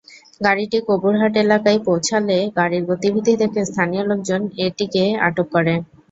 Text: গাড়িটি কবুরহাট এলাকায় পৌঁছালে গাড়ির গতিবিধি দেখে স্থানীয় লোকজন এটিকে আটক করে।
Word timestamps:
গাড়িটি 0.41 0.77
কবুরহাট 0.87 1.33
এলাকায় 1.43 1.79
পৌঁছালে 1.87 2.37
গাড়ির 2.57 2.83
গতিবিধি 2.89 3.33
দেখে 3.41 3.61
স্থানীয় 3.65 4.03
লোকজন 4.09 4.41
এটিকে 4.65 5.03
আটক 5.27 5.47
করে। 5.55 5.73